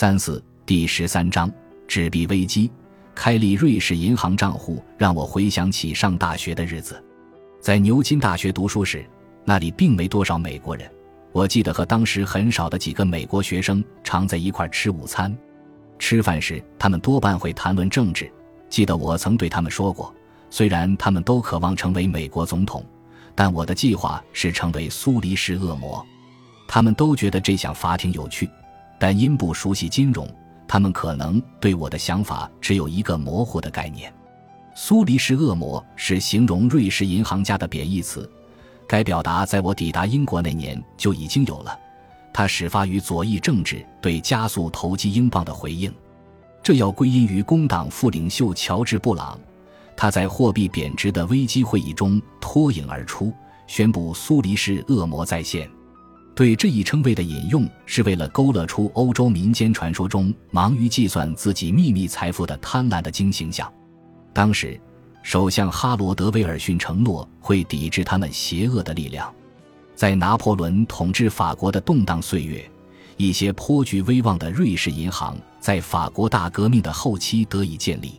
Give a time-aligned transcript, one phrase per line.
[0.00, 1.52] 三四第十三章
[1.86, 2.70] 纸币危机。
[3.14, 7.04] 开立瑞士银行账户，让我回想起上大学的日子。
[7.60, 9.04] 在牛津大学读书时，
[9.44, 10.90] 那里并没多少美国人。
[11.32, 15.36] 我记得和当时很少的几个美国学生常在一块吃午餐。
[15.98, 18.32] 吃饭时，他们多半会谈论政治。
[18.70, 20.14] 记得我曾对他们说过，
[20.48, 22.82] 虽然他们都渴望成为美国总统，
[23.34, 26.02] 但我的计划是成为苏黎世恶魔。
[26.66, 28.48] 他们都觉得这项法挺有趣。
[29.00, 30.28] 但因不熟悉金融，
[30.68, 34.12] 他们可能对我的想法只有一个模糊的概念。
[34.74, 38.30] 苏黎世恶魔是形容瑞士银行家的贬义词，
[38.86, 41.76] 该表达在我抵达英国那年就已经有了。
[42.30, 45.90] 它始发于左翼政治对加速投机英镑的回应，
[46.62, 49.40] 这要归因于工党副领袖乔治·布朗，
[49.96, 53.32] 他在货币贬值的危机会议中脱颖而出，
[53.66, 55.68] 宣布苏黎世恶魔再现。
[56.40, 63.70] 对这一称谓的引用，是为了勾勒出欧洲民间传说中忙于计算自己秘密财富的贪婪的精形象。
[64.32, 64.80] 当时，
[65.22, 69.30] 首相哈罗德·威尔逊承诺会抵制他们邪恶的力量。
[69.94, 72.66] 在拿破仑统治法国的动荡岁月，
[73.18, 78.18] 一些颇具威望的瑞士银行在法国大革命的后期得以建立。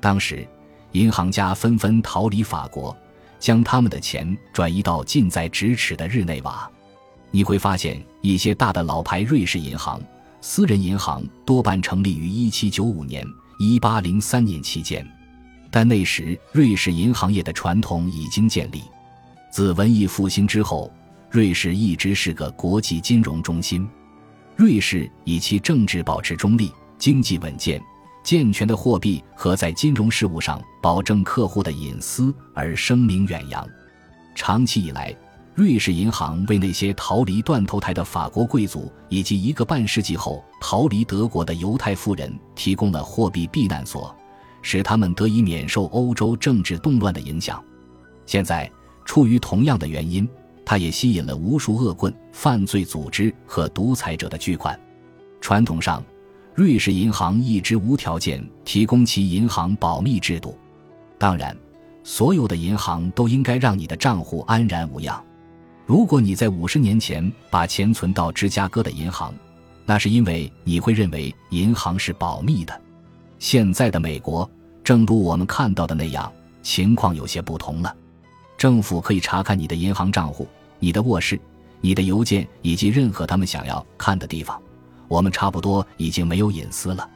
[0.00, 0.44] 当时，
[0.90, 2.96] 银行家纷纷逃离法国，
[3.38, 6.68] 将他们的钱转移到近在咫尺的日内瓦。
[7.32, 10.00] 你会发现，一些大的老牌瑞士银行、
[10.42, 13.26] 私人银行多半成立于1795年、
[13.58, 15.04] 1803年期间，
[15.70, 18.82] 但那时瑞士银行业的传统已经建立。
[19.50, 20.92] 自文艺复兴之后，
[21.30, 23.88] 瑞士一直是个国际金融中心。
[24.54, 27.82] 瑞士以其政治保持中立、经济稳健、
[28.22, 33.66] 健全的货币和在金融事务上保证客户的隐私而声名远扬。
[34.34, 35.16] 长期以来。
[35.54, 44.14] 瑞士银行为那些逃离断头台的法国贵族以及一个半世纪后逃离德国的犹太富人提供了货币避难所，
[44.62, 47.62] 使他们得以免受欧洲政治动乱的影响。
[48.24, 48.70] 现在，
[49.04, 50.26] 出于同样的原因，
[50.64, 54.78] 它也吸引了无数恶棍、犯罪组织和独裁者的巨款。
[55.38, 56.02] 传统上，
[56.54, 60.56] 瑞士银行一直无条件提供其银行保密制度。
[61.18, 61.54] 当然，
[62.02, 65.22] 所有的银行都应该让你的账户安然无恙。
[65.84, 69.34] 如果你在五十年前把钱存到芝加哥的银行，
[69.84, 72.80] 那是因为你会认为银行是保密的。
[73.38, 74.48] 现在的美国，
[74.84, 76.32] 正如我们看到的那样，
[76.62, 77.94] 情况有些不同了。
[78.56, 80.46] 政府可以查看你的银行账户、
[80.78, 81.38] 你的卧室、
[81.80, 84.60] 你的邮件以及任何他们想要看的地方。
[85.08, 87.08] 我们差不多已经没有隐私了。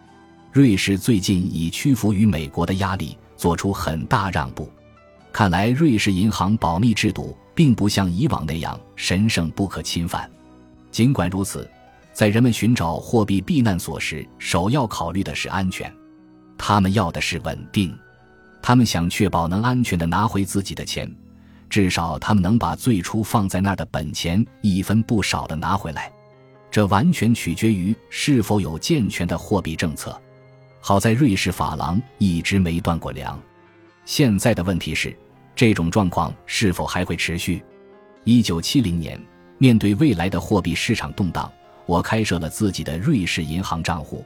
[0.50, 4.68] 瑞士最近已屈服于美国的压力，做出很大让步。
[5.32, 7.36] 看来，瑞士银行保密制度。
[7.56, 10.30] 并不像以往那样神圣不可侵犯。
[10.92, 11.68] 尽管如此，
[12.12, 15.92] 在人们寻找货币避难所时，首要考虑的是安全。
[16.58, 17.98] 他们要的是稳定，
[18.62, 21.10] 他们想确保能安全的拿回自己的钱，
[21.70, 26.12] 至少他们能把最初放在那儿的本钱一分不少的拿回来。
[26.70, 30.20] 这完全取决于是否有健全的货币政策。
[30.80, 33.40] 好在瑞士法郎一直没断过粮。
[34.04, 35.16] 现在的问题是。
[35.56, 37.64] 这种状况是否还会持续？
[38.24, 39.18] 一九七零年，
[39.56, 41.50] 面对未来的货币市场动荡，
[41.86, 44.22] 我开设了自己的瑞士银行账户。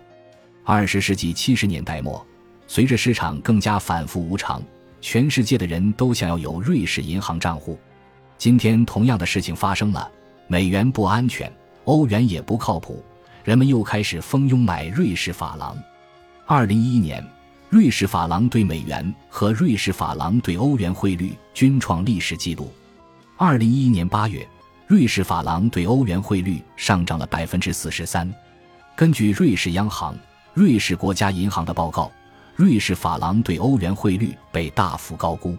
[0.64, 2.26] 二十世纪七十年代末，
[2.66, 4.60] 随着市场更加反复无常，
[5.00, 7.78] 全世界的人都想要有瑞士银行账户。
[8.36, 10.10] 今天，同样的事情发生了：
[10.48, 11.50] 美元不安全，
[11.84, 13.04] 欧元也不靠谱，
[13.44, 15.78] 人们又开始蜂拥买瑞士法郎。
[16.44, 17.24] 二零一一年。
[17.70, 22.69] 瑞士法郎对美元和瑞士法郎对欧元汇率均创历史纪录。
[23.36, 24.44] 二零一一年八月，
[24.88, 28.28] 瑞士法郎对欧元汇率上涨了百分之四十三。
[28.97, 30.19] 根据瑞士央行、
[30.53, 32.10] 瑞士国家银行的报告，
[32.56, 35.56] 瑞士法郎对欧元汇率被大幅高估。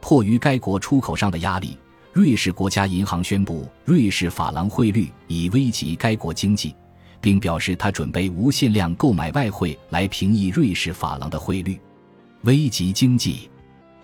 [0.00, 1.78] 迫于该国出口商的压力，
[2.12, 6.74] 瑞士国家银行宣布，瑞士法郎汇率已危及该国经济。
[7.24, 11.80] 并表示他准备无限量购买外汇来平抑瑞士法郎的汇率，
[12.42, 13.48] 危及经济，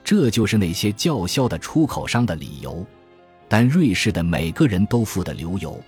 [0.02, 2.82] 这就是那些叫嚣的出口商的理由。
[3.46, 5.78] 但瑞士的每个人都富得流油。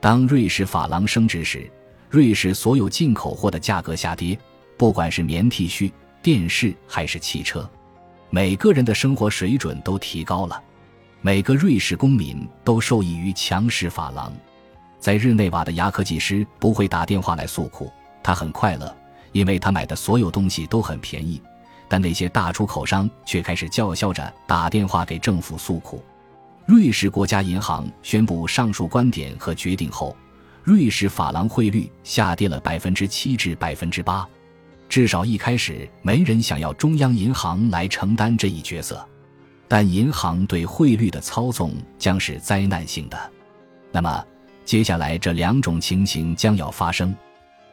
[0.00, 1.66] 当瑞士法郎升值时，
[2.10, 4.38] 瑞士所有进口货的价格下跌，
[4.76, 5.90] 不管是棉 T 恤、
[6.20, 7.66] 电视还是汽车，
[8.28, 10.62] 每个人的生活水准都提高了。
[11.22, 14.30] 每个瑞士公民都受益于强势法郎。
[15.06, 17.92] 在日内瓦的牙科技师不会打电话来诉苦，
[18.24, 18.92] 他很快乐，
[19.30, 21.40] 因为他买的所有东西都很便宜。
[21.86, 26.02] 但那些大出口商却开始叫嚣着打电话给政府诉苦。
[26.66, 30.16] 瑞士国家银行宣布上述观点和决定后，
[30.64, 34.26] 瑞士法郎汇率下跌了百分之七至百分之八。
[34.88, 39.06] 至少一开始，没人想要中央银行来承担这一角色，
[39.68, 43.16] 但银行对汇率的操纵将是灾难性的。
[43.92, 44.26] 那么，
[44.66, 47.14] 接下来这两种情形将要发生。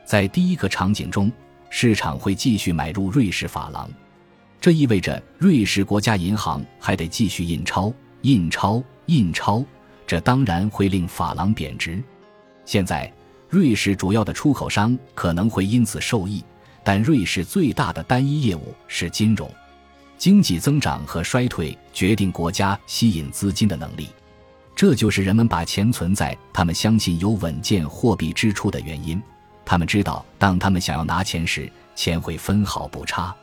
[0.05, 1.29] 在第一个场景中，
[1.69, 3.89] 市场会继续买入瑞士法郎，
[4.61, 7.91] 这意味着瑞士国家银行还得继续印钞、
[8.21, 9.65] 印钞、印钞，
[10.05, 12.01] 这当然会令法郎贬值。
[12.63, 13.11] 现在，
[13.49, 16.43] 瑞士主要的出口商可能会因此受益。
[16.85, 19.49] 但瑞士最大的单一业务是金融，
[20.17, 24.09] 经济增长和衰退决定国家吸引资金的能力，
[24.83, 29.23] 这就是人们把钱存在他们相信有稳健货币支出的原因。
[29.63, 33.33] 他们知道，当他们想要拿钱时，钱会分毫不差。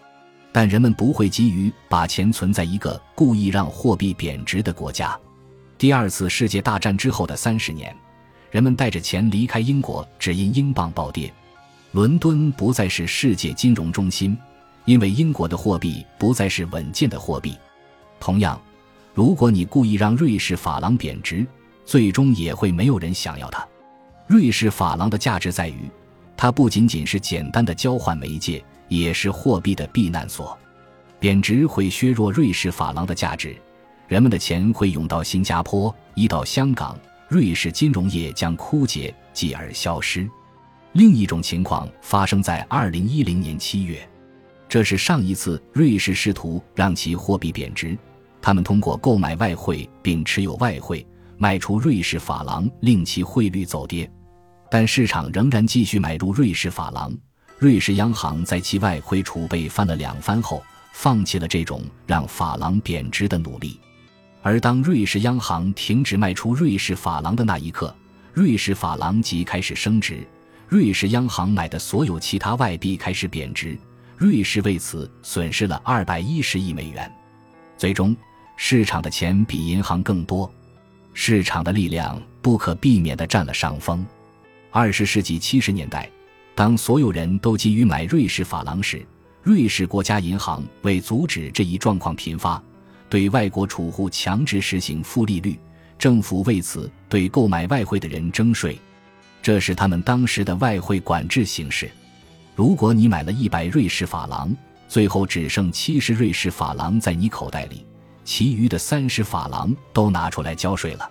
[0.53, 5.19] 但人们不会急于把钱存在一个故意让货币贬值的国家。
[5.79, 7.97] 第二次世界大战之后的三十年，
[8.51, 11.33] 人们带着钱离开英国，只因英镑暴跌。
[11.93, 14.37] 伦敦不再是世界金融中心，
[14.85, 17.57] 因为英国的货币不再是稳健的货币。
[18.21, 18.61] 同样，
[19.13, 21.47] 如果你故意让瑞士法郎贬值，
[21.85, 23.67] 最终也会没有人想要它。
[24.27, 25.91] 瑞士法郎的价值在于，
[26.37, 30.57] 它不仅仅是简单的交换媒介，也是货币的避难所。
[31.19, 33.55] 贬值会削弱瑞士法郎的价值，
[34.07, 36.99] 人们的钱会涌到新加坡，移到香港，
[37.29, 40.29] 瑞士金融业将枯竭，继而消失。
[40.93, 44.09] 另一种情况发生在二零一零年七月，
[44.69, 47.99] 这是上一次瑞士试图让其货币贬值。
[48.43, 51.07] 他们通过购买外汇并持有外汇
[51.37, 54.11] 卖出瑞士法郎，令其汇率走跌。
[54.71, 57.13] 但市场仍然继续买入瑞士法郎。
[57.59, 63.79] 瑞士央行在其外汇储备翻了两番后，放弃了这种让法郎贬值的努力。
[64.43, 67.95] 而当瑞士央行停止卖出瑞士法郎的那一刻，
[68.33, 70.27] 瑞士法郎即开始升值。
[70.69, 73.77] 瑞士央行买的所有其他外币开始贬值，
[74.17, 77.13] 瑞士为此损失了二百一十亿美元。
[77.77, 78.17] 最终，
[78.63, 80.49] 市场的钱比银行更多，
[81.15, 84.05] 市场的力量不可避免地占了上风。
[84.71, 86.09] 二十世纪七十年代，
[86.55, 89.05] 当所有人都急于买瑞士法郎时，
[89.43, 92.63] 瑞士国家银行为阻止这一状况频发，
[93.09, 95.59] 对外国储户强制实行负利率，
[95.99, 98.79] 政府为此对购买外汇的人征税。
[99.41, 101.91] 这是他们当时的外汇管制形式。
[102.55, 104.55] 如果你买了一百瑞士法郎，
[104.87, 107.87] 最后只剩七十瑞士法郎在你口袋里，
[108.31, 111.11] 其余的三十法郎都拿出来交税了。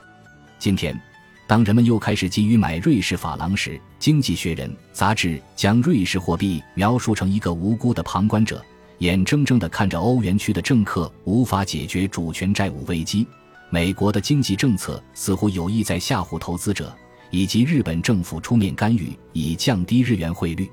[0.57, 0.97] 今天，
[1.45, 8.63] 当人们又开始急于买瑞士法郎时，《经济学人》杂志将瑞士货币描述成一个无辜的旁观者，
[8.99, 13.27] 眼睁睁地看着欧元区的政客无法解决主权债务危机。
[13.69, 16.95] 美国的经济政策似乎有意在吓唬投资者。
[17.31, 20.67] 以及日本政府出面干预，以降低日元汇率。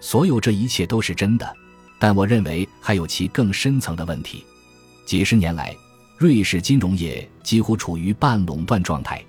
[0.00, 1.50] 所有这一切都是真的，
[1.98, 4.44] 但我认为还有其更深层的问题。
[5.08, 5.74] 几十年来，
[6.18, 9.24] 瑞士金融业几乎处于半垄断状态，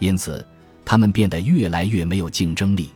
[0.00, 0.44] 因此
[0.84, 2.90] 他们变得越来越没有竞争力。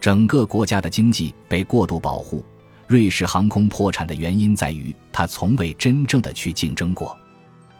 [0.00, 2.44] 整个国家的经济被过度保护。
[2.86, 7.18] 瑞士航空破产的原因在于，它从未真正的去竞争过。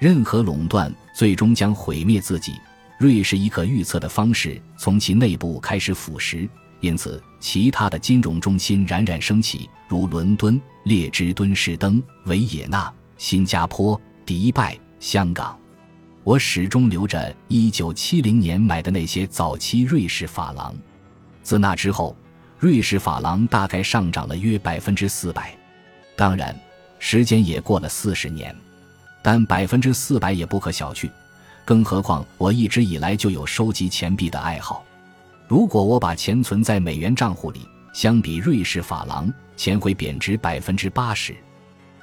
[0.01, 2.55] 任何垄断最终将毁灭自己。
[2.99, 6.49] 瑞士以可预测的方式从其内部开始腐蚀，
[6.81, 15.59] 因此其他的金融中心冉冉升起，如伦敦、列支敦士登、维也纳、新加坡、迪拜、香港。
[16.23, 20.75] 我始终留着1970年买的那些早期瑞士法郎。
[21.43, 22.17] 自那之后，
[22.59, 25.57] 瑞士法郎大概上涨了约百分之四百。
[26.17, 26.59] 当然，
[26.99, 28.55] 时间也过了四十年，
[29.23, 31.09] 但百分之四百也不可小觑。
[31.65, 34.85] 更何况，我一直以来就有收集钱币的爱好。
[35.47, 37.61] 如果我把钱存在美元账户里，
[37.93, 41.37] 相比瑞士法郎，钱会贬值百分之八十。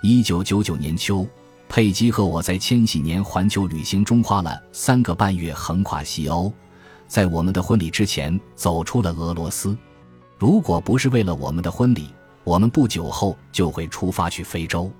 [0.05, 1.25] 一九九九年秋，
[1.69, 6.51] 佩姬和我在千禧年环球旅行中花了三个半月横跨西欧，
[7.07, 9.77] 在我们的婚礼之前走出了俄罗斯。
[10.37, 12.09] 如果不是为了我们的婚礼，
[12.43, 14.91] 我们不久后就会出发去非洲。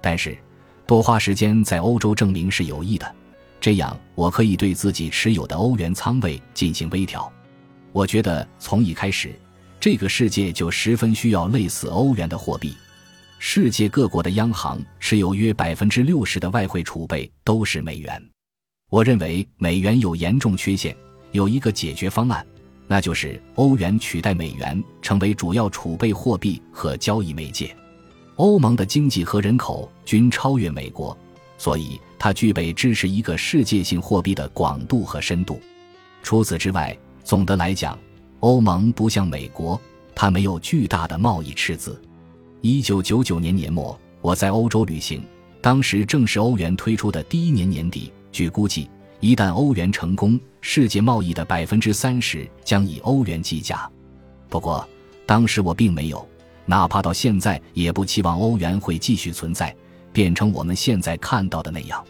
[0.00, 0.36] 但是，
[0.84, 3.14] 多花时间在欧洲证明是有益的。
[3.60, 7.32] 这样，我可以对自己持有的欧元仓位进行微调。
[7.92, 9.32] 我觉得从一开始，
[9.78, 12.74] 这个世界就十分需要类似欧元的货币。
[13.42, 18.22] 世界各国的央行持有约百分之六十的外汇储备都是美元。
[18.90, 20.94] 我认为美元有严重缺陷，
[21.32, 22.46] 有一个解决方案，
[22.86, 27.74] 那就是欧元取代美元，成为主要储备货币和交易媒介。
[28.36, 31.16] 欧盟的经济和人口均超越美国。
[31.56, 35.58] 所以，它具备支持一个世界性货币的广度和深度。
[36.22, 37.98] 除此之外，总的来讲，
[38.40, 39.80] 欧盟不像美国，
[40.14, 42.00] 它没有巨大的贸易赤字。
[42.62, 45.22] 一九九九年年末，我在欧洲旅行，
[45.62, 48.12] 当时正是欧元推出的第一年年底。
[48.30, 48.86] 据估计，
[49.18, 53.90] 一旦欧元成功，世界贸易的百分之三十将以欧元计价。
[54.50, 54.86] 不过，
[55.24, 56.28] 当时我并没有，
[56.66, 59.74] 哪怕到现在也不期望欧元会继续存在，
[60.12, 62.04] 变成我们现在看到的那样。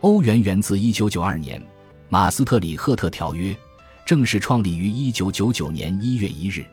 [0.00, 1.62] 欧元源自一九九二年
[2.08, 3.56] 马斯特里赫特条约，
[4.04, 6.64] 正式创立于一九九九年一月一日。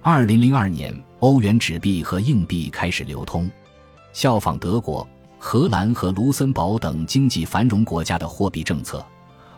[0.00, 0.94] 二零零二年，
[1.24, 3.50] 欧元纸币和硬币开始流通，
[4.12, 5.08] 效仿德国。
[5.38, 9.02] 荷兰和卢森堡等经济繁荣国家的货币政策，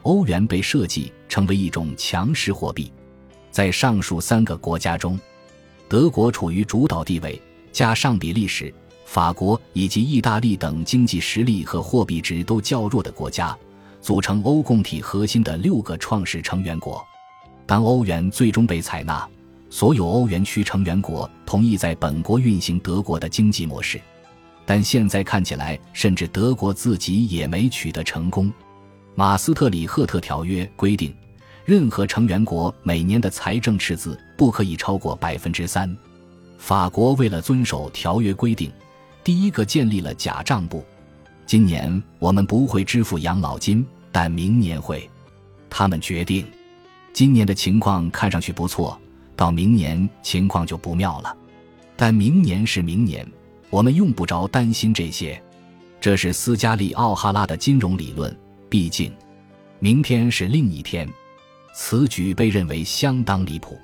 [0.02, 2.92] 欧元被设计成为一种强势货币。
[3.50, 5.18] 在上述三个国家中，
[5.88, 7.42] 德国处于主导地位，
[7.72, 8.72] 加上比利时、
[9.04, 13.58] 法国以及意大利等经济实力和货币值都较弱的国家，
[14.00, 17.04] 组成欧共体核心的六个创始成员国。
[17.66, 19.28] 当欧元最终被采纳，
[19.68, 24.00] 所有欧元区成员国同意在本国运行德国的经济模式。
[24.64, 28.52] 但现在看起来，甚至德国自己也没取得成功。
[29.14, 31.14] 马斯特里赫特条约规定，
[31.64, 35.96] 任何成员国每年的财政赤字不可以超过百分之三。
[36.58, 38.72] 法国为了遵守条约规定，
[39.22, 40.84] 第一个建立了假账簿。
[41.46, 45.08] 今年我们不会支付养老金，但明年会。
[45.70, 46.44] 他们决定，
[47.12, 49.00] 今年的情况看上去不错，
[49.36, 51.36] 到明年情况就不妙了。
[51.94, 53.26] 但明年是明年。
[53.68, 55.42] 我们用不着担心这些，
[56.00, 58.34] 这是斯嘉丽·奥哈拉的金融理论。
[58.68, 59.12] 毕竟，
[59.80, 61.06] 明天是另一天。
[61.74, 63.78] 此举被认为相当离谱，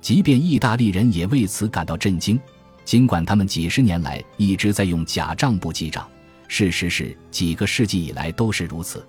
[0.00, 2.40] 即便意大利人也为此感到震惊。
[2.84, 6.08] 尽管他们几十年来一直在用假账簿记账，
[6.46, 9.04] 事实是几个世纪以来都是如此。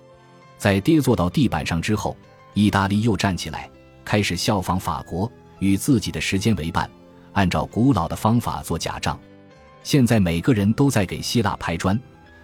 [0.58, 2.18] 在跌坐到地板上之后，
[2.56, 3.70] 意大利又站起来，
[4.04, 6.90] 开始效仿法国，与自己的时间为伴，
[7.34, 9.20] 按照古老的方法做假账。
[9.84, 12.00] 现在每个人都在给希腊拍砖，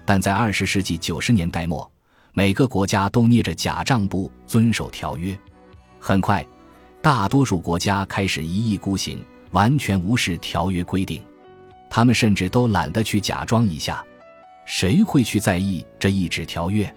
[0.05, 1.89] 但在二十世纪九十年代末，
[2.33, 5.37] 每个国家都捏着假账簿遵守条约。
[5.99, 6.45] 很快，
[7.01, 11.21] 大多数国家开始一意孤行，完全无视条约规定。
[11.89, 14.03] 他们甚至都懒得去假装一下。
[14.65, 16.93] 谁会去在意这一纸条约？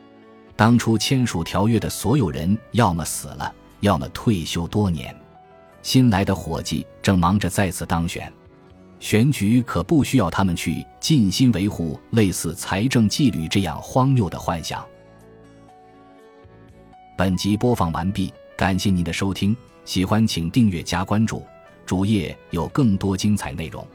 [0.54, 5.14] 当初签署条约的所有人，要么死了，要么退休多年。
[5.86, 8.30] 新来的伙计正忙着再次当选。
[8.98, 14.84] 选举可不需要他们去尽心维护类似财政纪律这样荒谬的幻想。
[17.16, 21.46] 本集播放完毕，感谢您的收听，喜欢请订阅加关注，
[21.86, 23.86] 主页有更多精彩内容。